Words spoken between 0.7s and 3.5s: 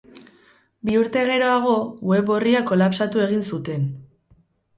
Bi urte geroago, web orria kolapsatu egin